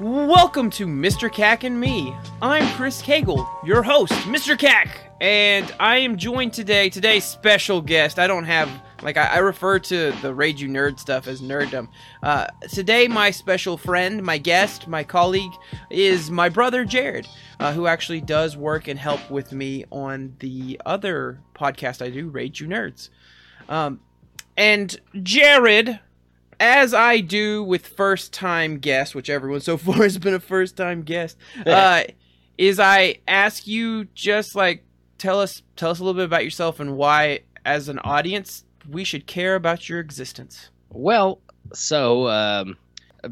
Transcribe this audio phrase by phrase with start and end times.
[0.00, 1.30] Welcome to Mr.
[1.32, 2.12] CAC and Me.
[2.42, 4.58] I'm Chris Cagle, your host, Mr.
[4.58, 4.88] CAC,
[5.20, 8.18] and I am joined today, today's special guest.
[8.18, 8.68] I don't have,
[9.02, 11.86] like, I, I refer to the Rage You Nerd stuff as nerddom.
[12.24, 15.52] Uh, today, my special friend, my guest, my colleague,
[15.90, 17.28] is my brother Jared,
[17.60, 22.30] uh, who actually does work and help with me on the other podcast I do,
[22.30, 23.10] Rage You Nerds.
[23.68, 24.00] Um,
[24.56, 26.00] and Jared,
[26.60, 30.76] as I do with first time guests, which everyone so far has been a first
[30.76, 31.36] time guest,
[31.66, 32.04] uh,
[32.58, 34.84] is I ask you just like
[35.18, 39.04] tell us tell us a little bit about yourself and why, as an audience, we
[39.04, 40.70] should care about your existence.
[40.90, 41.40] Well,
[41.72, 42.76] so um,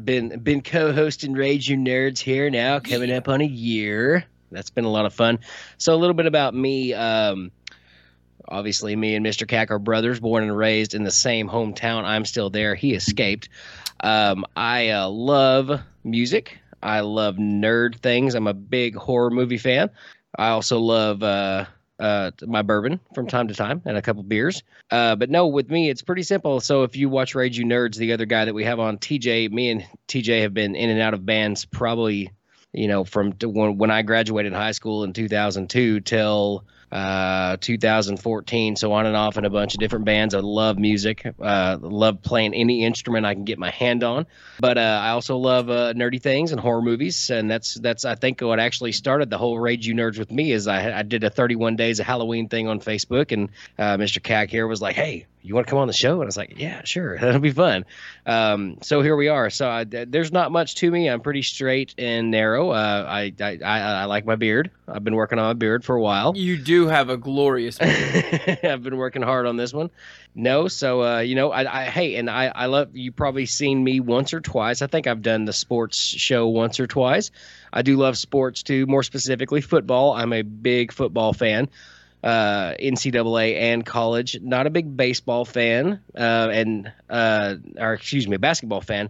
[0.03, 4.25] been been co-hosting Rage You Nerds here now, coming up on a year.
[4.51, 5.39] That's been a lot of fun.
[5.77, 6.93] So a little bit about me.
[6.93, 7.51] Um,
[8.47, 9.47] obviously, me and Mr.
[9.47, 12.03] CAC are brothers, born and raised in the same hometown.
[12.03, 12.75] I'm still there.
[12.75, 13.49] He escaped.
[13.99, 16.59] Um, I uh, love music.
[16.81, 18.35] I love nerd things.
[18.35, 19.89] I'm a big horror movie fan.
[20.37, 21.65] I also love uh,
[21.99, 24.63] uh, my bourbon from time to time and a couple beers.
[24.91, 26.59] Uh, but no, with me, it's pretty simple.
[26.59, 29.51] So if you watch Rage You Nerds, the other guy that we have on, TJ,
[29.51, 32.31] me and TJ have been in and out of bands probably,
[32.73, 38.75] you know, from when, when I graduated high school in 2002 till uh, 2014.
[38.75, 40.35] So on and off in a bunch of different bands.
[40.35, 41.25] I love music.
[41.41, 44.27] Uh, love playing any instrument I can get my hand on.
[44.59, 47.31] But uh, I also love uh, nerdy things and horror movies.
[47.31, 50.51] And that's that's I think what actually started the whole Rage You Nerds with me
[50.51, 54.21] is I, I did a 31 days of Halloween thing on Facebook, and uh, Mr.
[54.21, 56.37] CAC here was like, "Hey, you want to come on the show?" And I was
[56.37, 57.85] like, "Yeah, sure, that'll be fun."
[58.25, 59.49] Um, so here we are.
[59.49, 61.09] So I, there's not much to me.
[61.09, 62.71] I'm pretty straight and narrow.
[62.71, 64.71] Uh, I, I I I like my beard.
[64.87, 66.33] I've been working on my beard for a while.
[66.35, 67.77] You do have a glorious.
[67.81, 69.89] I've been working hard on this one.
[70.35, 73.11] No, so uh, you know, I, I hey, and I, I love you.
[73.11, 74.81] Probably seen me once or twice.
[74.81, 77.29] I think I've done the sports show once or twice.
[77.71, 78.85] I do love sports too.
[78.87, 80.13] More specifically, football.
[80.13, 81.69] I'm a big football fan.
[82.23, 84.39] Uh, NCAA and college.
[84.41, 89.09] Not a big baseball fan, uh, and uh, or excuse me, a basketball fan.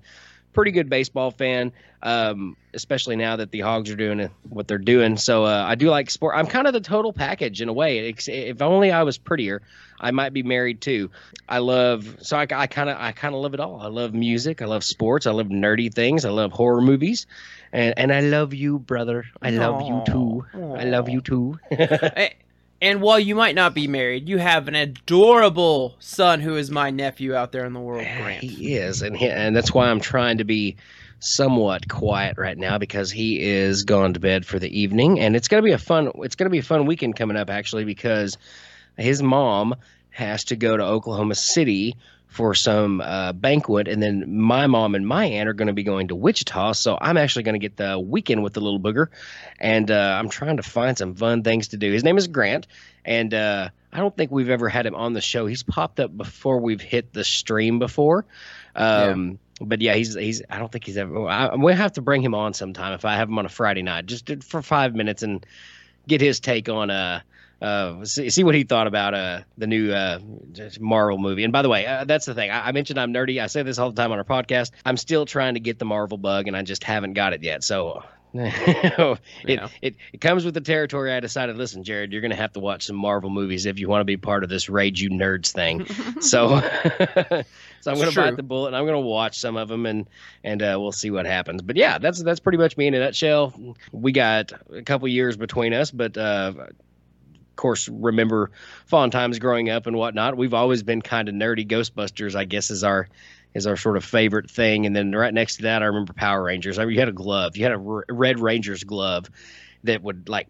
[0.52, 5.18] Pretty good baseball fan, um, especially now that the Hogs are doing what they're doing.
[5.18, 6.36] So uh, I do like sport.
[6.36, 8.10] I'm kind of the total package in a way.
[8.10, 9.62] If only I was prettier,
[10.00, 11.10] I might be married too.
[11.48, 13.80] I love so I kind of I kind of love it all.
[13.80, 14.62] I love music.
[14.62, 15.28] I love sports.
[15.28, 16.26] I love nerdy things.
[16.26, 17.26] I love horror movies,
[17.72, 19.26] and and I love you, brother.
[19.42, 20.46] I love you too.
[20.54, 21.60] I love you too.
[22.84, 26.90] And while you might not be married, you have an adorable son who is my
[26.90, 28.44] nephew out there in the world, Grant.
[28.44, 30.76] He is, and he, and that's why I'm trying to be
[31.20, 35.48] somewhat quiet right now because he is gone to bed for the evening, and it's
[35.48, 36.12] gonna be a fun.
[36.16, 38.38] It's gonna be a fun weekend coming up actually because
[38.98, 39.76] his mom
[40.10, 41.96] has to go to Oklahoma City
[42.34, 45.84] for some uh, banquet, and then my mom and my aunt are going to be
[45.84, 46.74] going to Wichita.
[46.74, 49.10] So I'm actually going to get the weekend with the little booger,
[49.60, 51.92] and uh, I'm trying to find some fun things to do.
[51.92, 52.66] His name is Grant,
[53.06, 55.46] and uh, I don't think we've ever had him on the show.
[55.46, 58.26] He's popped up before we've hit the stream before.
[58.76, 60.42] Um, But yeah, he's he's.
[60.50, 61.28] I don't think he's ever.
[61.30, 63.84] I, gonna have to bring him on sometime if I have him on a Friday
[63.84, 65.46] night, just for five minutes and
[66.08, 67.22] get his take on uh
[67.64, 70.20] uh, see, see what he thought about uh, the new uh,
[70.82, 71.46] Marvel movie.
[71.46, 72.52] And by the way, uh, that's the thing.
[72.52, 73.42] I, I mentioned I'm nerdy.
[73.42, 74.72] I say this all the time on our podcast.
[74.86, 77.64] I'm still trying to get the Marvel bug, and I just haven't got it yet.
[77.64, 78.04] So.
[78.36, 79.68] it, Yeah.
[79.84, 81.14] it it comes with the territory.
[81.14, 83.88] I decided, listen, Jared, you're going to have to watch some Marvel movies if you
[83.88, 85.86] want to be part of this Rage You Nerds thing.
[86.20, 86.60] so,
[87.82, 89.86] so I'm going to bite the bullet and I'm going to watch some of them
[89.86, 90.10] and
[90.44, 91.62] and uh, we'll see what happens.
[91.62, 93.54] But yeah, that's that's pretty much me in a nutshell.
[93.92, 96.54] We got a couple years between us, but uh,
[97.56, 98.52] course, remember
[98.86, 100.38] fond times growing up and whatnot.
[100.38, 101.68] We've always been kind of nerdy.
[101.68, 103.08] Ghostbusters, I guess, is our
[103.54, 104.86] is our sort of favorite thing.
[104.86, 106.80] And then right next to that, I remember Power Rangers.
[106.80, 107.56] I mean, you had a glove.
[107.56, 109.30] You had a r- Red Ranger's glove
[109.84, 110.48] that would like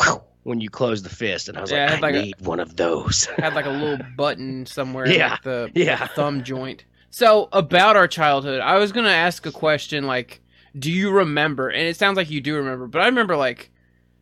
[0.00, 2.40] whew, when you close the fist, and I was Yeah, like, I like a- need
[2.40, 3.24] one of those.
[3.38, 6.06] had like a little button somewhere, Yeah, like the yeah.
[6.08, 6.84] thumb joint.
[7.10, 10.40] So about our childhood, I was gonna ask a question like,
[10.78, 11.68] do you remember?
[11.68, 13.70] And it sounds like you do remember, but I remember like,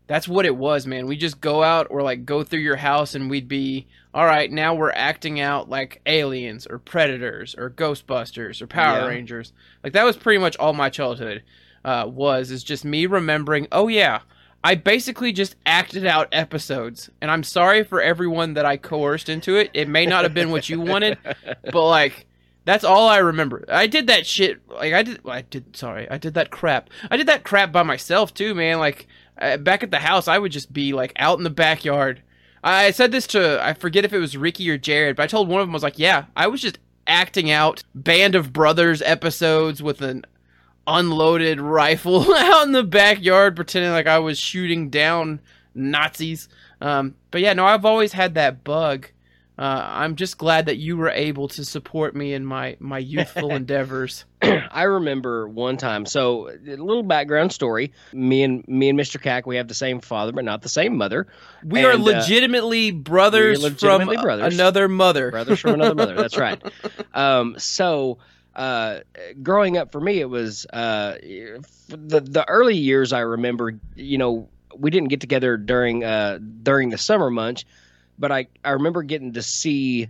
[0.08, 1.06] that's what it was, man.
[1.06, 4.50] We just go out or like go through your house, and we'd be all right.
[4.50, 9.06] Now we're acting out like aliens or predators or Ghostbusters or Power Yeah.
[9.06, 9.52] Rangers.
[9.84, 11.42] Like that was pretty much all my childhood
[11.84, 12.50] uh, was.
[12.50, 13.68] Is just me remembering.
[13.70, 14.20] Oh yeah.
[14.64, 19.54] I basically just acted out episodes, and I'm sorry for everyone that I coerced into
[19.54, 19.70] it.
[19.72, 21.16] It may not have been what you wanted,
[21.70, 22.26] but like
[22.64, 23.64] that's all I remember.
[23.68, 24.60] I did that shit.
[24.68, 25.20] Like I did.
[25.26, 25.76] I did.
[25.76, 26.90] Sorry, I did that crap.
[27.08, 28.78] I did that crap by myself too, man.
[28.80, 29.06] Like
[29.40, 32.22] uh, back at the house, I would just be like out in the backyard.
[32.62, 35.48] I said this to I forget if it was Ricky or Jared, but I told
[35.48, 39.00] one of them I was like, yeah, I was just acting out Band of Brothers
[39.02, 40.24] episodes with an
[40.86, 45.40] unloaded rifle out in the backyard, pretending like I was shooting down
[45.74, 46.48] Nazis.
[46.80, 49.08] Um, but yeah, no, I've always had that bug.
[49.58, 53.50] Uh, I'm just glad that you were able to support me in my my youthful
[53.54, 54.24] endeavors.
[54.42, 56.06] I remember one time.
[56.06, 57.92] So, a little background story.
[58.12, 59.20] Me and me and Mr.
[59.20, 61.26] CAC, we have the same father, but not the same mother.
[61.64, 64.54] We are And, uh, legitimately brothers legitimately from brothers.
[64.54, 65.32] another mother.
[65.32, 66.14] brothers from another mother.
[66.14, 66.62] That's right.
[67.12, 68.18] Um, so,
[68.54, 69.00] uh,
[69.42, 71.16] growing up for me, it was uh,
[71.88, 73.12] the the early years.
[73.12, 77.64] I remember, you know, we didn't get together during uh, during the summer months,
[78.18, 80.08] but I I remember getting to see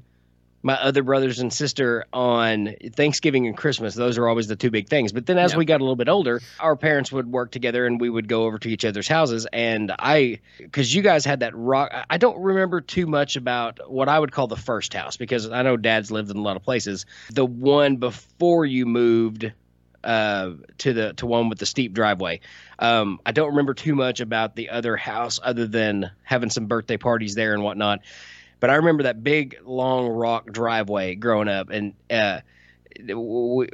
[0.62, 3.94] my other brothers and sister on Thanksgiving and Christmas.
[3.94, 5.12] Those are always the two big things.
[5.12, 8.00] But then as we got a little bit older, our parents would work together and
[8.00, 9.46] we would go over to each other's houses.
[9.52, 14.08] And I, because you guys had that rock, I don't remember too much about what
[14.08, 16.62] I would call the first house because I know dad's lived in a lot of
[16.64, 17.06] places.
[17.30, 19.52] The one before you moved
[20.08, 22.40] uh, to the to one with the steep driveway.
[22.78, 26.96] Um, I don't remember too much about the other house other than having some birthday
[26.96, 28.00] parties there and whatnot.
[28.58, 32.40] But I remember that big long rock driveway growing up, and uh,
[33.06, 33.68] we,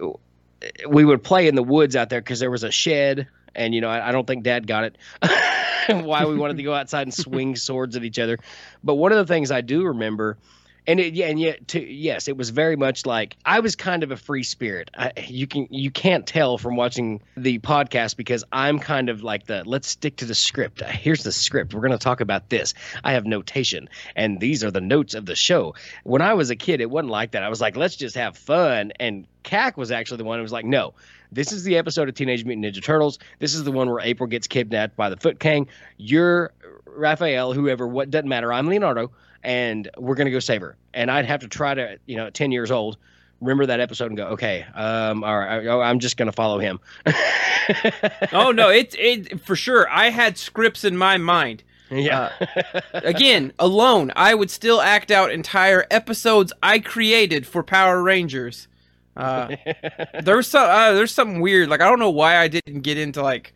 [0.89, 3.81] we would play in the woods out there because there was a shed, and you
[3.81, 4.99] know I, I don't think Dad got it.
[6.05, 8.41] Why we wanted to go outside and swing swords at each other,
[8.83, 10.37] but one of the things I do remember,
[10.87, 14.11] and it, yeah, and yet yes, it was very much like I was kind of
[14.11, 14.91] a free spirit.
[14.97, 19.47] I, you can you can't tell from watching the podcast because I'm kind of like
[19.47, 20.83] the let's stick to the script.
[20.83, 21.73] Uh, here's the script.
[21.73, 22.75] We're going to talk about this.
[23.03, 25.75] I have notation, and these are the notes of the show.
[26.03, 27.43] When I was a kid, it wasn't like that.
[27.43, 28.93] I was like, let's just have fun.
[29.01, 30.95] And Cac was actually the one who was like, no.
[31.33, 33.19] This is the episode of Teenage Mutant Ninja Turtles.
[33.41, 35.67] This is the one where April gets kidnapped by the Foot King.
[35.97, 36.53] You're
[36.87, 38.53] Raphael, whoever, what doesn't matter.
[38.53, 39.11] I'm Leonardo,
[39.45, 40.77] and we're gonna go save her.
[40.93, 42.97] And I'd have to try to, you know, at 10 years old,
[43.41, 46.81] remember that episode and go, okay, um, all right, I, I'm just gonna follow him.
[48.33, 49.89] oh no, it's it for sure.
[49.89, 51.63] I had scripts in my mind.
[51.91, 52.33] yeah.
[52.95, 58.69] Again, alone, I would still act out entire episodes I created for Power Rangers.
[59.17, 59.55] Uh,
[60.23, 61.69] there's some uh, there's something weird.
[61.69, 63.53] Like I don't know why I didn't get into like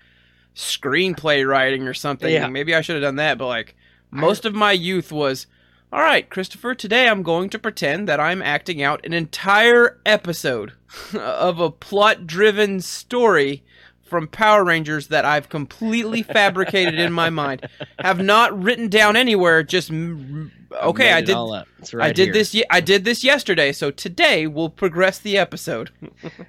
[0.54, 2.32] screenplay writing or something.
[2.32, 2.48] Yeah.
[2.48, 3.38] Maybe I should have done that.
[3.38, 3.76] But like
[4.10, 5.46] most of my youth was,
[5.92, 6.74] all right, Christopher.
[6.74, 10.72] Today I'm going to pretend that I'm acting out an entire episode
[11.14, 13.62] of a plot-driven story
[14.02, 17.68] from Power Rangers that I've completely fabricated in my mind.
[17.98, 19.62] Have not written down anywhere.
[19.62, 21.12] Just okay.
[21.12, 21.36] I did.
[21.78, 22.32] It's I did here.
[22.32, 22.62] this.
[22.70, 23.72] I did this yesterday.
[23.72, 25.90] So today we'll progress the episode.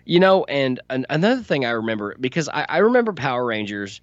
[0.05, 4.01] You know, and an, another thing I remember because I, I remember Power Rangers,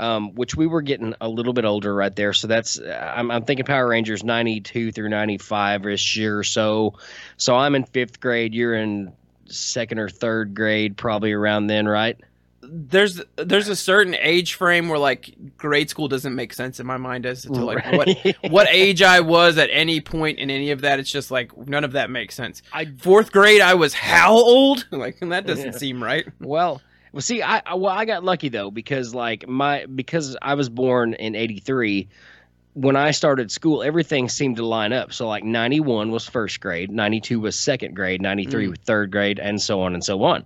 [0.00, 2.32] um, which we were getting a little bit older right there.
[2.32, 6.94] So that's I'm, I'm thinking Power Rangers ninety two through ninety five ish or so.
[7.36, 8.54] So I'm in fifth grade.
[8.54, 9.12] You're in
[9.46, 12.16] second or third grade, probably around then, right?
[12.64, 16.96] There's there's a certain age frame where like grade school doesn't make sense in my
[16.96, 18.08] mind as to like what
[18.50, 21.00] what age I was at any point in any of that.
[21.00, 22.62] It's just like none of that makes sense.
[22.72, 24.86] I Fourth grade, I was how old?
[24.92, 25.78] Like that doesn't Yeah.
[25.78, 26.24] seem right.
[26.40, 26.80] Well,
[27.12, 30.68] well, see, I I- well, I got lucky though because like my because I was
[30.68, 32.08] born in '83.
[32.74, 35.12] When I started school, everything seemed to line up.
[35.12, 38.70] So like '91 was first grade, '92 was second grade, '93 Mm.
[38.70, 40.44] was third grade, and so on and so on.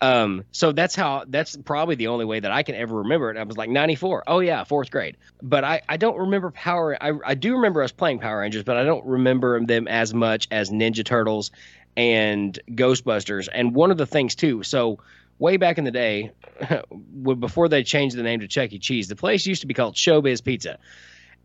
[0.00, 3.36] Um, so that's how that's probably the only way that I can ever remember it.
[3.36, 4.22] I was like 94.
[4.28, 5.16] Oh yeah, fourth grade.
[5.42, 8.76] But I, I don't remember Power I, I do remember us playing Power Rangers, but
[8.76, 11.50] I don't remember them as much as Ninja Turtles
[11.96, 13.48] and Ghostbusters.
[13.52, 15.00] And one of the things too, so
[15.38, 16.32] way back in the day,
[17.38, 18.78] before they changed the name to Chuck E.
[18.78, 20.78] Cheese, the place used to be called Showbiz Pizza.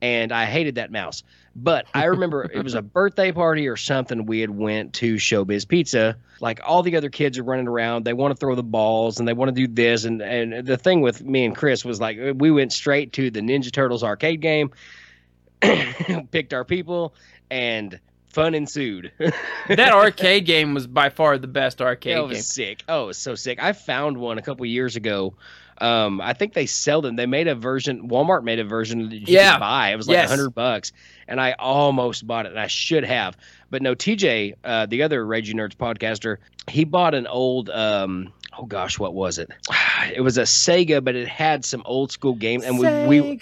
[0.01, 1.23] And I hated that mouse.
[1.55, 4.25] But I remember it was a birthday party or something.
[4.25, 6.17] We had went to Showbiz Pizza.
[6.41, 8.03] Like all the other kids are running around.
[8.03, 10.03] They want to throw the balls and they want to do this.
[10.03, 13.39] And, and the thing with me and Chris was like we went straight to the
[13.39, 14.71] Ninja Turtles arcade game,
[16.31, 17.13] picked our people,
[17.49, 17.99] and
[18.33, 19.11] fun ensued.
[19.69, 22.41] That arcade game was by far the best arcade it was game.
[22.41, 22.83] sick.
[22.89, 23.63] Oh, it was so sick.
[23.63, 25.35] I found one a couple years ago.
[25.79, 27.15] Um, I think they sell them.
[27.15, 28.09] They made a version.
[28.09, 29.53] Walmart made a version that you Yeah.
[29.53, 29.91] could buy.
[29.91, 30.29] It was like a Yes.
[30.29, 30.91] hundred bucks,
[31.27, 32.49] and I almost bought it.
[32.49, 33.37] And I should have,
[33.71, 33.95] but no.
[33.95, 36.37] TJ, uh, the other Rage You Nerds podcaster,
[36.69, 37.69] he bought an old.
[37.69, 39.49] Um, oh gosh, what was it?
[40.13, 43.39] It was a Sega, but it had some old school games, and we we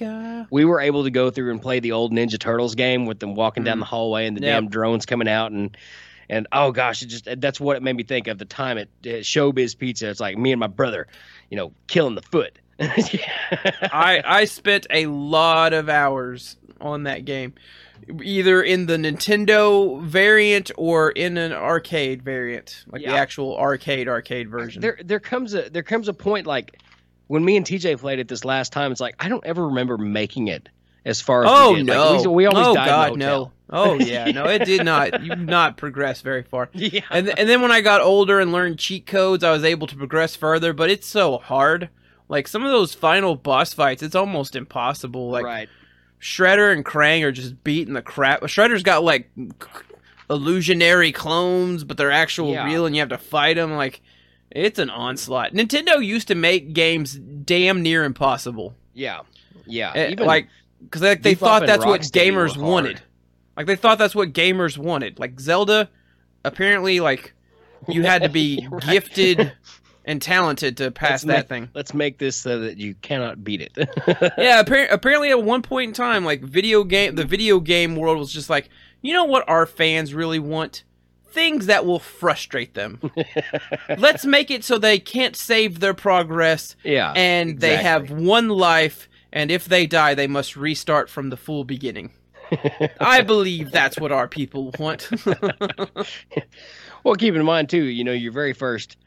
[0.51, 3.33] we were able to go through and play the old Ninja Turtles game with them
[3.35, 3.81] walking down Mm.
[3.81, 4.49] the hallway and the Yep.
[4.53, 5.75] damn drones coming out and
[6.29, 8.89] and oh gosh, it just that's what it made me think of the time at,
[9.05, 10.07] at Showbiz Pizza.
[10.09, 11.07] It's like me and my brother,
[11.49, 12.59] you know, killing the foot.
[12.79, 17.53] I I spent a lot of hours on that game.
[18.21, 24.49] Either in the Nintendo variant or in an arcade variant, like the actual arcade arcade
[24.49, 24.81] version.
[24.81, 26.81] There there comes a there comes a point like
[27.27, 28.91] when me and TJ played it this last time.
[28.91, 30.69] It's like I don't ever remember making it
[31.05, 31.87] as far as oh we did.
[31.87, 32.21] Like, no!
[32.21, 33.51] we, we always oh died god, no!
[33.69, 35.23] Oh yeah, no, it did not.
[35.23, 36.69] You not progress very far.
[36.73, 37.01] Yeah.
[37.09, 39.87] And th- and then when I got older and learned cheat codes, I was able
[39.87, 40.73] to progress further.
[40.73, 41.89] But it's so hard.
[42.27, 45.29] Like some of those final boss fights, it's almost impossible.
[45.29, 45.69] Like right.
[46.21, 48.41] Shredder and Krang are just beating the crap.
[48.41, 49.29] Shredder's got like
[50.29, 52.65] illusionary clones, but they're actual Yeah.
[52.65, 53.73] real, and you have to fight them.
[53.73, 54.01] Like
[54.49, 55.53] it's an onslaught.
[55.53, 58.75] Nintendo used to make games damn near impossible.
[58.93, 59.21] Yeah.
[59.65, 59.91] Yeah.
[59.95, 60.47] Eh, Even like
[60.83, 63.01] because like, they Bebop thought that's what gamers wanted.
[63.57, 65.19] Like they thought that's what gamers wanted.
[65.19, 65.89] Like Zelda,
[66.43, 67.33] apparently, like
[67.87, 69.53] you had to be gifted
[70.05, 71.69] and talented to pass Let's that make- thing.
[71.75, 73.77] let's make this so that you cannot beat it.
[74.37, 78.17] Yeah, appar- apparently at one point in time, like video game, the video game world
[78.17, 78.69] was just like,
[79.01, 80.83] you know what our fans really want?
[81.31, 82.99] Things that will frustrate them.
[83.97, 87.13] Let's make it so they can't save their progress yeah.
[87.15, 91.63] and they have one life, and if they die, they must restart from the full
[91.63, 92.11] beginning.
[92.99, 95.09] I believe that's what our people want.
[97.03, 98.97] Well, keep in mind too, you know, your very first,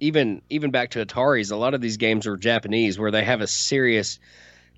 [0.00, 3.40] even even back to Atari's, a lot of these games are Japanese, where they have
[3.40, 4.18] a serious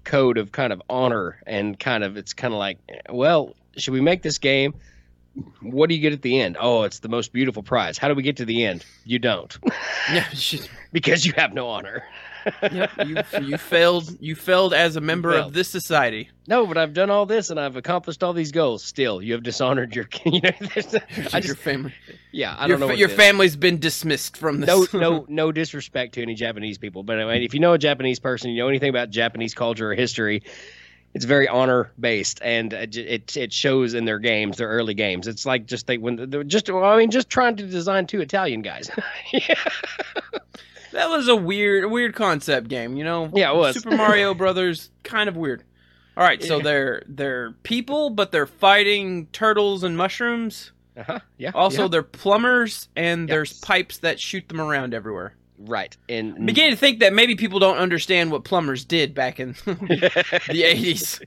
[0.04, 2.78] code of kind of honor and kind of it's kind of like,
[3.10, 4.74] well, should we make this game?
[5.60, 6.56] What do you get at the end?
[6.58, 7.96] Oh, it's the most beautiful prize.
[7.98, 8.84] How do we get to the end?
[9.04, 9.56] You don't,
[10.92, 12.04] because you have no honor.
[12.72, 14.16] Yep, you, you failed.
[14.20, 16.30] You failed as a member of this society.
[16.46, 18.82] No, but I've done all this and I've accomplished all these goals.
[18.82, 20.08] Still, you have dishonored your.
[20.24, 20.50] You know,
[21.32, 21.94] I your family,
[22.32, 22.86] yeah, I your, don't know.
[22.88, 23.16] what your is.
[23.16, 24.68] family's been dismissed from this.
[24.68, 27.78] no, no, no disrespect to any Japanese people, but I mean, if you know a
[27.78, 30.42] Japanese person, you know anything about Japanese culture or history,
[31.14, 35.26] it's very honor based, and it it, it shows in their games, their early games.
[35.26, 38.20] It's like just they when they're just well, I mean, just trying to design two
[38.20, 38.90] Italian guys.
[39.32, 39.54] yeah.
[40.92, 42.96] That was a weird, weird concept game.
[42.96, 43.30] You know.
[43.34, 43.74] Yeah, it was.
[43.76, 45.64] Super Mario Brothers, kind of weird.
[46.16, 46.62] All right, so Yeah.
[46.64, 50.72] they're they're people, but they're fighting turtles and mushrooms.
[50.96, 51.20] Uh-huh.
[51.36, 51.52] Yeah.
[51.54, 51.88] Also, yeah.
[51.88, 55.34] they're plumbers, and there's pipes that shoot them around everywhere.
[55.60, 55.96] right.
[56.08, 59.52] And I'm beginning to think that maybe people don't understand what plumbers did back in
[59.64, 61.22] the 80s.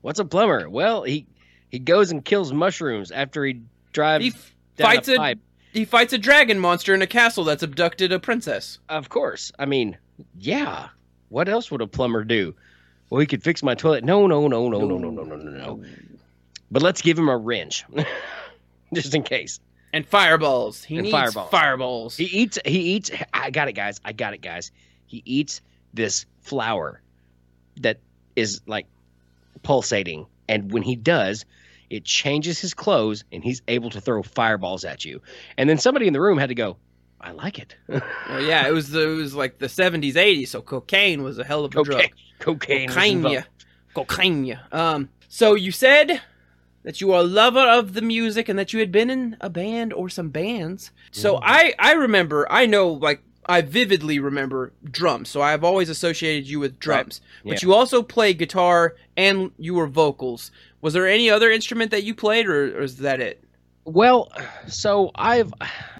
[0.00, 0.70] What's a plumber?
[0.70, 1.26] Well, he
[1.70, 3.60] he goes and kills mushrooms after he
[3.92, 5.38] drives He down fights a a pipe.
[5.72, 8.78] He fights a dragon monster in a castle that's abducted a princess.
[8.88, 9.52] Of course.
[9.58, 9.96] I mean,
[10.38, 10.88] yeah.
[11.28, 12.54] What else would a plumber do?
[13.08, 14.04] Well, he could fix my toilet.
[14.04, 15.84] No, no, no, no, no, no, no, no, no, no.
[16.70, 17.84] But let's give him a wrench,
[18.94, 19.58] just in case.
[19.92, 20.84] And fireballs.
[20.84, 21.50] He And needs fireballs.
[21.50, 22.16] fireballs.
[22.16, 22.58] He eats.
[22.64, 23.10] He eats.
[23.34, 24.00] I got it, guys.
[24.04, 24.70] I got it, guys.
[25.06, 25.60] He eats
[25.92, 27.00] this flower
[27.80, 27.98] that
[28.36, 28.86] is like
[29.64, 31.44] pulsating, and when he does,
[31.90, 35.20] it changes his clothes, and he's able to throw fireballs at you.
[35.58, 36.76] And then somebody in the room had to go.
[37.20, 37.74] I like it.
[38.28, 41.44] Well, yeah, it was the, it was like the 70s, 80s, so cocaine was a
[41.44, 42.04] hell of a drug.
[42.38, 42.88] Cocaine.
[42.88, 43.44] Cocaine.
[43.94, 44.58] Cocaine.
[44.72, 46.20] Um, so you said
[46.84, 49.50] that you are a lover of the music and that you had been in a
[49.50, 50.92] band or some bands.
[51.10, 51.40] So Mhm.
[51.42, 55.28] I I remember, I know like I vividly remember drums.
[55.28, 57.20] So I've always associated you with drums.
[57.44, 57.68] But Yeah.
[57.68, 60.50] you also play guitar and you were vocals.
[60.80, 63.44] Was there any other instrument that you played or, or is that it?
[63.84, 64.30] Well,
[64.68, 65.52] so I've,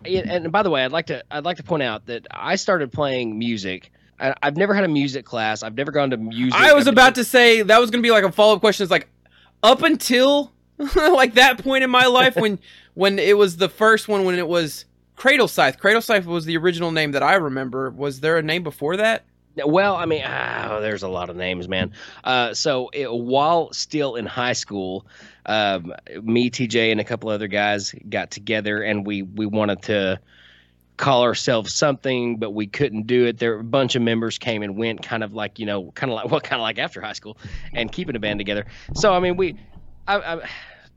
[0.04, 2.92] and by the way, I'd like to I'd like to point out that I started
[2.92, 3.90] playing music.
[4.18, 5.62] I, I've never had a music class.
[5.62, 6.60] I've never gone to music.
[6.60, 8.60] I was I've about to say that was going to be like a follow up
[8.60, 8.84] question.
[8.84, 9.08] It's like
[9.62, 10.52] up until
[10.94, 12.58] like that point in my life when
[12.94, 14.84] when it was the first one when it was
[15.16, 15.78] Cradle Scythe.
[15.78, 17.90] Cradle Scythe was the original name that I remember.
[17.90, 19.24] Was there a name before that?
[19.66, 21.92] Well, I mean, ah, there's a lot of names, man.
[22.24, 25.06] Uh, so it, while still in high school,
[25.46, 30.20] um, me, TJ, and a couple other guys got together, and we we wanted to
[30.96, 33.38] call ourselves something, but we couldn't do it.
[33.38, 36.16] There, a bunch of members came and went, kind of like you know, kind of
[36.16, 37.36] like well, kind of like after high school,
[37.74, 38.66] and keeping a band together.
[38.94, 39.56] So I mean, we,
[40.06, 40.48] I, I,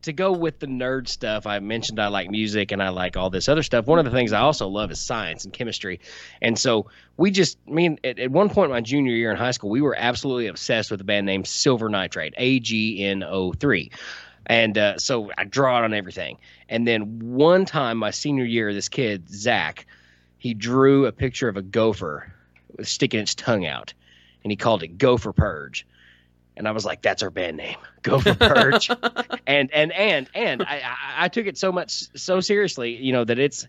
[0.03, 3.29] to go with the nerd stuff, I mentioned I like music and I like all
[3.29, 3.85] this other stuff.
[3.85, 5.99] One of the things I also love is science and chemistry,
[6.41, 9.37] and so we just, I mean, at, at one point in my junior year in
[9.37, 13.23] high school, we were absolutely obsessed with a band named Silver Nitrate, A G N
[13.23, 13.91] O three.
[14.45, 16.37] And uh, so I draw it on everything.
[16.67, 19.85] And then one time, my senior year, this kid, Zach,
[20.37, 22.33] he drew a picture of a gopher
[22.81, 23.93] sticking its tongue out,
[24.43, 25.87] and he called it Gopher Purge.
[26.55, 28.89] And I was like, "That's our band name, Gopher Purge."
[29.47, 33.23] and and and and I, I I took it so much so seriously, you know,
[33.23, 33.67] that it's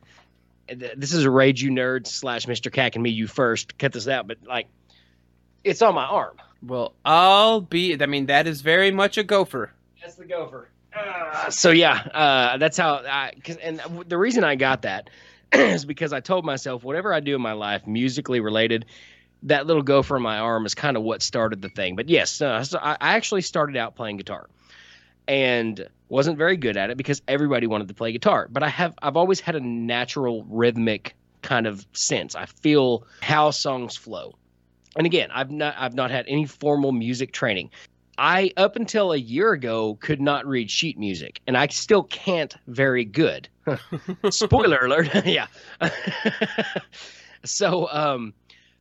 [0.66, 2.70] this is a rage you nerd slash Mr.
[2.70, 3.10] CAC and me.
[3.10, 4.66] You first cut this out, but like,
[5.62, 6.36] it's on my arm.
[6.62, 8.00] Well, I'll be.
[8.00, 9.72] I mean, that is very much a gopher.
[10.00, 10.68] That's the gopher.
[10.94, 12.96] Uh, so yeah, uh, that's how.
[12.96, 15.10] I, cause, and the reason I got that
[15.52, 18.86] is because I told myself whatever I do in my life, musically related,
[19.44, 21.96] that little gopher in my arm is kind of what started the thing.
[21.96, 24.48] But yes, uh, so I, I actually started out playing guitar,
[25.28, 28.48] and wasn't very good at it because everybody wanted to play guitar.
[28.50, 32.34] But I have I've always had a natural rhythmic kind of sense.
[32.34, 34.34] I feel how songs flow.
[34.96, 37.70] And again, I've not I've not had any formal music training.
[38.16, 42.54] I up until a year ago could not read sheet music, and I still can't
[42.68, 43.48] very good.
[44.30, 45.10] Spoiler alert!
[45.24, 45.46] yeah.
[47.44, 48.32] so um,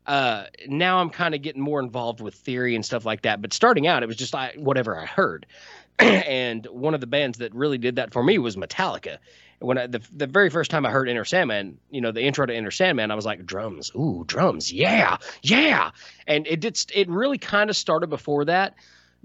[0.05, 3.41] uh, now I'm kind of getting more involved with theory and stuff like that.
[3.41, 5.45] But starting out, it was just like whatever I heard.
[5.99, 9.17] and one of the bands that really did that for me was Metallica.
[9.59, 12.45] When I, the the very first time I heard Enter Sandman, you know, the intro
[12.45, 15.91] to Enter Sandman, I was like, drums, ooh, drums, yeah, yeah.
[16.27, 16.83] And it did.
[16.93, 18.75] It really kind of started before that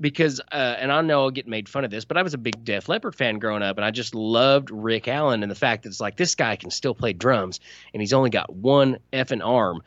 [0.00, 2.38] because, uh, and I know I'll get made fun of this, but I was a
[2.38, 5.82] big Def Leppard fan growing up, and I just loved Rick Allen and the fact
[5.82, 7.60] that it's like this guy can still play drums,
[7.92, 9.82] and he's only got one effing arm,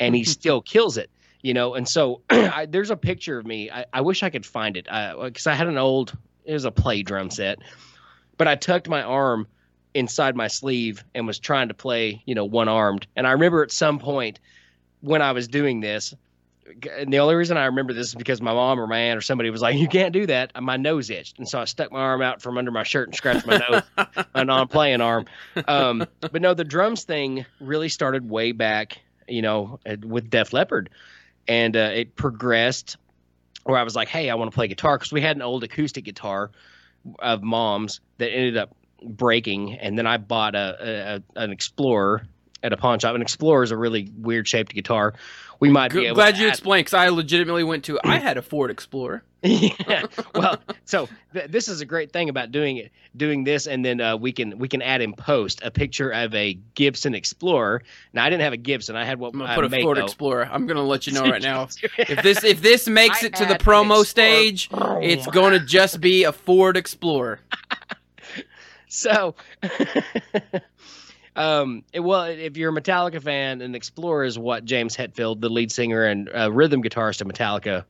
[0.00, 1.10] and he still kills it
[1.42, 1.76] you know?
[1.76, 4.86] And so I, there's a picture of me I, I, wish i could find it
[4.86, 7.60] because I, I, had an old it was a play drum set
[8.36, 9.46] but i tucked my arm
[9.94, 13.62] inside my sleeve and was trying to play you know one armed and i remember
[13.62, 14.40] at some point
[15.00, 16.14] when i was doing this
[16.98, 19.20] and the only reason I remember this is because my mom or my aunt or
[19.20, 22.00] somebody was like, "You can't do that." My nose itched, and so I stuck my
[22.00, 23.82] arm out from under my shirt and scratched my nose,
[24.34, 25.26] my non-playing arm.
[25.68, 30.90] Um, but no, the drums thing really started way back, you know, with Def Leppard
[31.48, 32.96] and uh, it progressed
[33.64, 35.64] where I was like, hey, I want to play guitar because we had an old
[35.64, 36.50] acoustic guitar
[37.18, 42.26] of mom's that ended up breaking, and then I bought a, a an Explorer
[42.62, 43.14] at a pawn shop.
[43.14, 45.14] An Explorer is a really weird shaped guitar.
[45.60, 46.50] We might G- be glad you add...
[46.50, 47.98] explained because I legitimately went to.
[48.04, 49.22] I had a Ford Explorer.
[49.42, 50.06] yeah.
[50.34, 54.00] Well, so th- this is a great thing about doing it, doing this, and then
[54.00, 57.82] uh, we can we can add in post a picture of a Gibson Explorer.
[58.12, 58.96] Now I didn't have a Gibson.
[58.96, 60.48] I had what I'm gonna put a Ford Explorer.
[60.50, 61.68] I'm gonna let you know right now.
[61.98, 66.32] if this if this makes it to the promo stage, it's gonna just be a
[66.32, 67.40] Ford Explorer.
[68.88, 69.34] so.
[71.36, 75.50] Um, it, well, if you're a Metallica fan, an Explorer is what James Hetfield, the
[75.50, 77.84] lead singer and uh, rhythm guitarist of Metallica,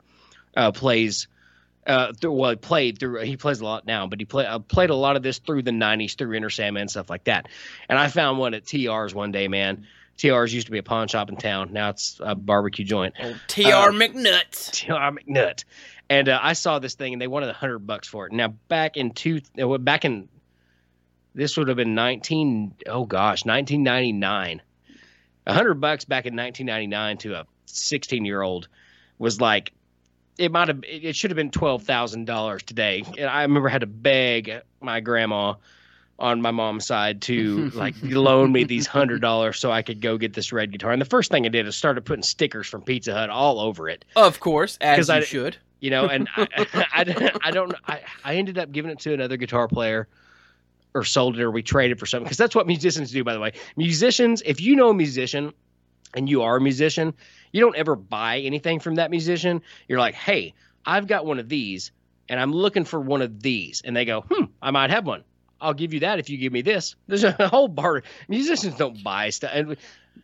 [0.56, 1.28] uh, plays.
[1.86, 3.20] Uh, through, well, he played through.
[3.20, 5.62] He plays a lot now, but he play, uh, played a lot of this through
[5.62, 7.46] the '90s, through Enter Sandman and stuff like that.
[7.88, 9.86] And I found one at TR's one day, man.
[10.18, 11.72] TR's used to be a pawn shop in town.
[11.72, 13.14] Now it's a barbecue joint.
[13.22, 14.72] Oh, TR uh, McNuts.
[14.72, 15.64] TR McNut.
[16.08, 18.32] And uh, I saw this thing, and they wanted a hundred bucks for it.
[18.32, 20.28] Now back in two, uh, back in
[21.36, 24.62] this would have been 19 oh gosh 1999
[25.44, 28.66] 100 bucks back in 1999 to a 16 year old
[29.18, 29.72] was like
[30.38, 33.86] it might have it should have been $12,000 today and I remember I had to
[33.86, 35.54] beg my grandma
[36.18, 40.16] on my mom's side to like loan me these hundred dollars so I could go
[40.16, 40.92] get this red guitar.
[40.92, 43.88] And the first thing I did is started putting stickers from Pizza Hut all over
[43.88, 44.04] it.
[44.16, 45.56] Of course, as you I, should.
[45.80, 46.48] You know, and I,
[46.92, 47.74] I, I, don't.
[47.86, 50.08] I, I ended up giving it to another guitar player
[50.96, 53.40] or sold it or we traded for something because that's what musicians do by the
[53.40, 53.52] way.
[53.76, 55.52] Musicians if you know a musician
[56.14, 57.14] and you are a musician
[57.52, 59.62] you don't ever buy anything from that musician.
[59.88, 60.54] You're like hey
[60.84, 61.92] i've got one of these
[62.28, 63.82] and i'm looking for one of these.
[63.84, 65.24] And they go hmm i might have one.
[65.60, 66.96] I'll give you that if you give me this.
[67.06, 69.50] There's a whole barter musicians don't buy stuff.
[69.54, 69.76] And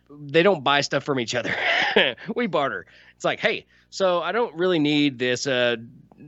[0.09, 1.55] they don't buy stuff from each other
[2.35, 5.75] we barter it's like hey so i don't really need this uh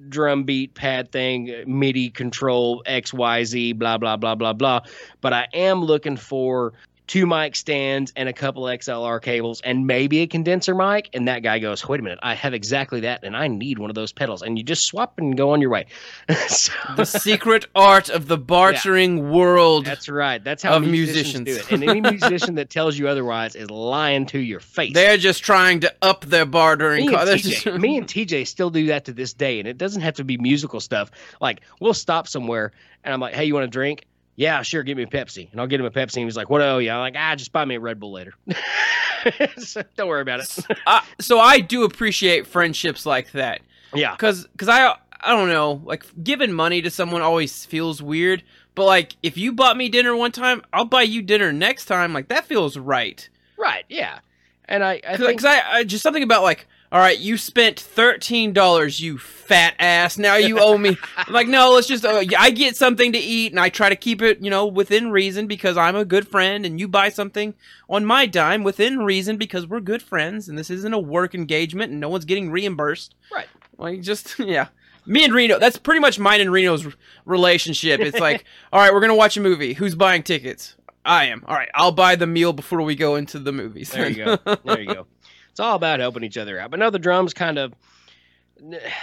[0.10, 4.82] drum beat pad thing, MIDI control XYZ, blah, blah, blah, blah, blah.
[5.22, 6.74] But I am looking for
[7.08, 11.10] two mic stands and a couple XLR cables and maybe a condenser mic.
[11.14, 13.90] And that guy goes, wait a minute, I have exactly that and I need one
[13.90, 14.42] of those pedals.
[14.42, 15.86] And you just swap and go on your way.
[16.48, 19.86] so, the secret art of the bartering yeah, world.
[19.86, 20.44] That's right.
[20.44, 21.72] That's how musicians, musicians, do it.
[21.72, 24.94] And any musician that tells you otherwise is lying to your face.
[24.94, 27.08] They're just trying to up their bartering.
[27.08, 27.66] Me, and, TJ, just...
[27.80, 29.60] me and TJ still do that to this day.
[29.60, 31.12] And it doesn't have to be musical stuff.
[31.42, 32.72] Like we'll stop somewhere
[33.04, 34.06] and I'm like, hey, you want a drink?
[34.36, 35.52] Yeah, sure, give me a Pepsi.
[35.52, 36.18] And I'll get him a Pepsi.
[36.18, 36.62] And he's like, what?
[36.62, 36.96] Oh, yeah.
[36.96, 38.34] I'm like, ah, just buy me a Red Bull later.
[39.58, 40.66] so, don't worry about it.
[40.86, 43.62] uh, so I do appreciate friendships like that.
[43.94, 44.12] Yeah.
[44.12, 48.44] Because cause I, I don't know, like giving money to someone always feels weird.
[48.76, 52.12] But like, if you bought me dinner one time, I'll buy you dinner next time.
[52.12, 53.28] Like, that feels right.
[53.58, 53.86] Right.
[53.88, 54.20] Yeah.
[54.66, 55.40] And I, I Cause, think.
[55.42, 59.76] Cause I, I just something about like, all right, you spent thirteen dollars, you fat
[59.80, 60.18] ass.
[60.18, 60.98] Now you owe me.
[61.18, 62.06] I'm like, no, let's just.
[62.06, 65.12] Uh, I get something to eat, and I try to keep it, you know, within
[65.12, 67.54] reason because I'm a good friend, and you buy something
[67.90, 71.92] on my dime within reason because we're good friends, and this isn't a work engagement,
[71.92, 73.14] and no one's getting reimbursed.
[73.30, 73.50] Right.
[73.78, 74.70] Like, just yeah.
[75.06, 76.88] Me and Reno, that's pretty much mine and Reno's
[77.26, 78.00] relationship.
[78.00, 79.74] It's like, all right, we're gonna watch a movie.
[79.74, 80.78] Who's buying tickets?
[81.04, 81.44] I am.
[81.46, 83.92] All right, I'll buy the meal before we go into the movies.
[83.92, 84.38] There you go.
[84.64, 85.08] There you go.
[85.56, 86.70] It's all about helping each other out.
[86.70, 87.74] But no, the drums kind of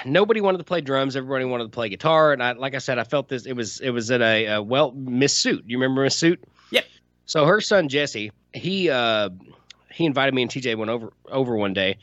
[0.04, 1.16] nobody wanted to play drums.
[1.16, 2.34] Everybody wanted to play guitar.
[2.34, 3.46] And I, like I said, I felt this.
[3.46, 5.64] It was it was at a, a well Miss Suit.
[5.66, 6.44] You remember Miss Suit?
[6.70, 6.84] Yep.
[7.24, 9.30] So her son Jesse, he uh,
[9.90, 11.96] he invited me and TJ went over over one day,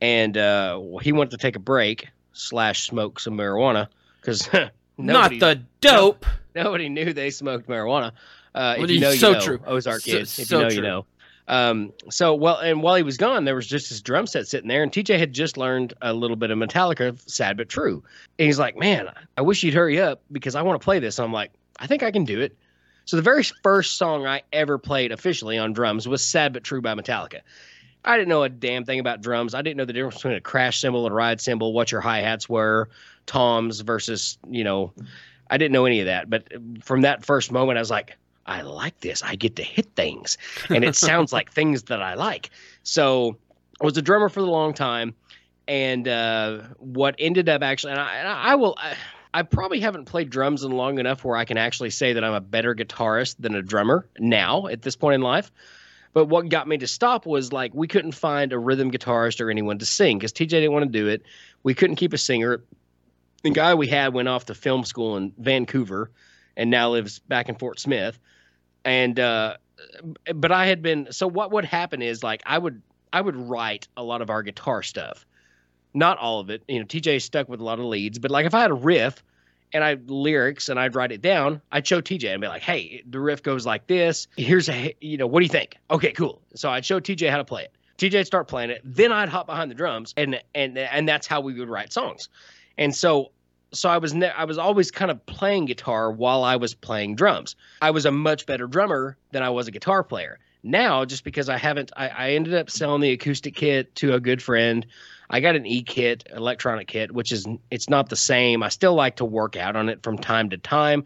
[0.00, 3.86] and uh, he wanted to take a break slash smoke some marijuana
[4.20, 4.48] because
[4.98, 6.26] Not the dope.
[6.56, 8.10] nobody knew they smoked marijuana.
[8.52, 9.40] Uh, if you know, you so know.
[9.40, 9.60] true.
[9.66, 10.38] Ozark So- kids.
[10.38, 10.76] If so you know, true.
[10.76, 11.06] you know.
[11.48, 14.68] Um, so well, and while he was gone, there was just this drum set sitting
[14.68, 18.02] there, and TJ had just learned a little bit of Metallica, "Sad but True."
[18.38, 21.18] And he's like, "Man, I wish you'd hurry up because I want to play this."
[21.18, 22.56] And I'm like, "I think I can do it."
[23.04, 26.80] So the very first song I ever played officially on drums was "Sad but True"
[26.80, 27.40] by Metallica.
[28.04, 29.54] I didn't know a damn thing about drums.
[29.54, 32.00] I didn't know the difference between a crash cymbal and a ride cymbal, what your
[32.00, 32.88] hi hats were,
[33.26, 34.92] toms versus you know,
[35.50, 36.28] I didn't know any of that.
[36.28, 39.22] But from that first moment, I was like, I like this.
[39.22, 40.38] I get to hit things,
[40.70, 42.50] and it sounds like things that I like.
[42.82, 43.36] So
[43.80, 45.14] I was a drummer for a long time,
[45.66, 48.76] and uh, what ended up actually, and I, and I will.
[48.78, 48.94] I,
[49.34, 52.32] I probably haven't played drums in long enough where I can actually say that I'm
[52.32, 55.52] a better guitarist than a drummer now at this point in life.
[56.14, 59.50] But what got me to stop was like we couldn't find a rhythm guitarist or
[59.50, 61.22] anyone to sing because TJ didn't want to do it.
[61.62, 62.64] We couldn't keep a singer.
[63.42, 66.10] The guy we had went off to film school in Vancouver
[66.56, 68.18] and now lives back in Fort Smith.
[68.86, 69.56] And uh,
[70.34, 72.80] but I had been so what would happen is like I would
[73.12, 75.26] I would write a lot of our guitar stuff.
[75.92, 76.62] Not all of it.
[76.68, 78.74] You know, TJ stuck with a lot of leads, but like if I had a
[78.74, 79.22] riff
[79.72, 83.02] and I lyrics and I'd write it down, I'd show TJ and be like, "Hey,
[83.10, 84.28] the riff goes like this.
[84.36, 86.40] Here's a you know, what do you think?" Okay, cool.
[86.54, 87.72] So I'd show TJ how to play it.
[87.98, 91.40] TJ'd start playing it, then I'd hop behind the drums, and and and that's how
[91.40, 92.28] we would write songs.
[92.78, 93.32] And so
[93.72, 97.16] so I was ne- I was always kind of playing guitar while I was playing
[97.16, 97.56] drums.
[97.82, 100.38] I was a much better drummer than I was a guitar player.
[100.62, 104.20] Now, just because I haven't, I, I ended up selling the acoustic kit to a
[104.20, 104.84] good friend.
[105.30, 108.62] I got an e kit, electronic kit, which is it's not the same.
[108.62, 111.04] I still like to work out on it from time to time,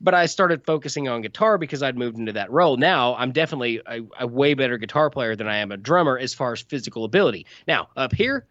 [0.00, 2.76] but I started focusing on guitar because I'd moved into that role.
[2.76, 6.34] Now I'm definitely a, a way better guitar player than I am a drummer as
[6.34, 7.46] far as physical ability.
[7.66, 8.46] Now up here,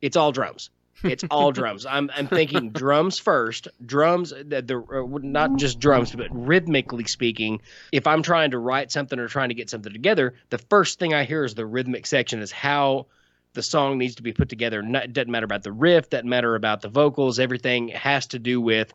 [0.00, 0.70] it's all drums.
[1.04, 1.86] It's all drums.
[1.86, 3.68] I'm I'm thinking drums first.
[3.84, 7.60] Drums, the, the uh, not just drums, but rhythmically speaking.
[7.92, 11.14] If I'm trying to write something or trying to get something together, the first thing
[11.14, 12.40] I hear is the rhythmic section.
[12.40, 13.06] Is how
[13.54, 14.80] the song needs to be put together.
[14.80, 16.10] It doesn't matter about the riff.
[16.10, 17.38] Doesn't matter about the vocals.
[17.38, 18.92] Everything has to do with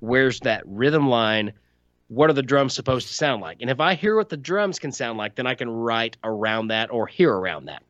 [0.00, 1.52] where's that rhythm line.
[2.08, 3.58] What are the drums supposed to sound like?
[3.60, 6.68] And if I hear what the drums can sound like, then I can write around
[6.68, 7.82] that or hear around that.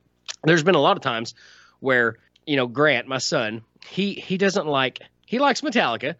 [0.42, 1.34] There's been a lot of times
[1.80, 2.16] where
[2.48, 6.14] you know Grant, my son, he he doesn't like he likes Metallica,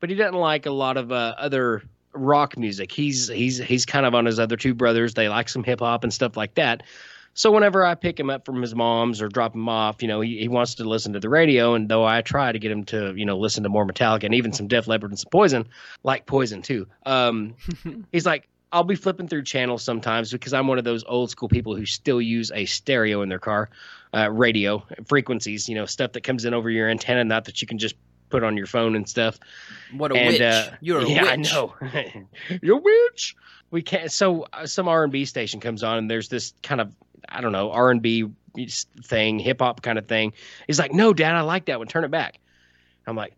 [0.00, 2.90] but he doesn't like a lot of uh, other rock music.
[2.90, 5.14] He's he's he's kind of on his other two brothers.
[5.14, 6.82] They like some hip hop and stuff like that.
[7.34, 10.22] So whenever I pick him up from his mom's or drop him off, you know,
[10.22, 11.74] he, he wants to listen to the radio.
[11.74, 14.34] And though I try to get him to, you know, listen to more Metallica and
[14.34, 15.68] even some Def Leppard and some Poison,
[16.02, 16.86] like Poison too.
[17.04, 17.54] Um,
[18.10, 21.48] he's like, I'll be flipping through channels sometimes because I'm one of those old school
[21.48, 23.70] people who still use a stereo in their car,
[24.12, 27.68] uh, radio frequencies, you know, stuff that comes in over your antenna, not that you
[27.68, 27.94] can just
[28.28, 29.38] put on your phone and stuff.
[29.92, 30.40] What a and witch!
[30.40, 31.30] uh, You're a yeah, witch.
[31.30, 31.74] I know.
[32.62, 33.36] You're a witch.
[33.70, 34.10] We can't.
[34.10, 36.94] So uh, some R and B station comes on, and there's this kind of
[37.28, 38.26] I don't know R and B
[39.04, 40.32] thing, hip hop kind of thing.
[40.66, 41.86] He's like, "No, Dad, I like that one.
[41.88, 42.40] Turn it back."
[43.06, 43.34] I'm like,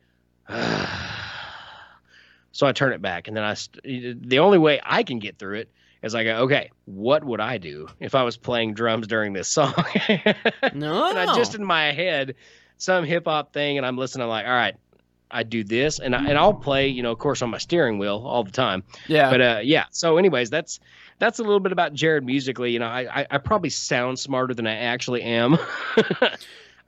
[2.58, 3.54] so I turn it back, and then I.
[3.54, 5.70] St- the only way I can get through it
[6.02, 9.46] is I go, "Okay, what would I do if I was playing drums during this
[9.46, 9.74] song?"
[10.74, 12.34] No, and I just in my head
[12.76, 14.26] some hip hop thing, and I'm listening.
[14.26, 14.74] like, all right,
[15.30, 17.96] I do this, and I, and I'll play, you know, of course, on my steering
[18.00, 18.82] wheel all the time.
[19.06, 19.30] yeah.
[19.30, 19.84] But uh, yeah.
[19.92, 20.80] So, anyways, that's
[21.20, 22.72] that's a little bit about Jared musically.
[22.72, 25.54] You know, I I, I probably sound smarter than I actually am.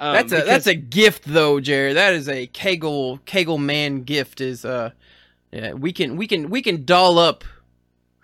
[0.01, 1.97] um, that's a because- that's a gift though, Jared.
[1.97, 4.41] That is a Cagle Cagle man gift.
[4.41, 4.91] Is uh,
[5.53, 7.45] yeah, we can we can we can doll up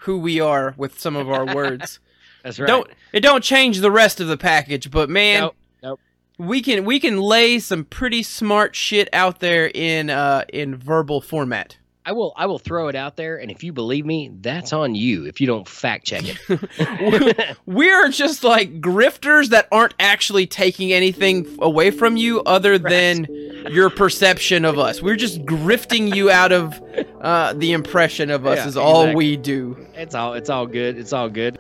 [0.01, 1.99] who we are with some of our words.
[2.43, 2.67] that's right.
[2.67, 6.01] Don't it don't change the rest of the package, but man, Nope, nope.
[6.39, 11.21] we can we can lay some pretty smart shit out there in uh in verbal
[11.21, 11.77] format.
[12.07, 14.95] I will I will throw it out there, and if you believe me, that's on
[14.95, 15.25] you.
[15.27, 17.57] If you don't fact check it.
[17.67, 23.27] We're just like grifters that aren't actually taking anything away from you other than
[23.71, 25.03] your perception of us.
[25.03, 26.81] We're just grifting you out of
[27.21, 29.17] uh, the impression of us Yeah, is all exactly.
[29.17, 29.87] we do.
[29.95, 30.97] it's all it's all good.
[30.99, 31.59] It's all good.